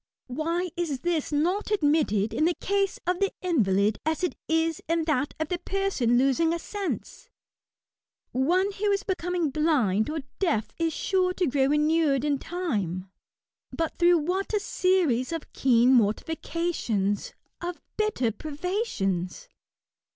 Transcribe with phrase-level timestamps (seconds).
[0.25, 5.03] Why is this not admitted in the case of the invalid as it is in
[5.03, 7.29] that of the person losing a sense?
[8.31, 13.11] One who is becoming blind or deaf is sure to grow inured in time;
[13.71, 19.49] but through wha;t a series of keen mortifications, of bitter privations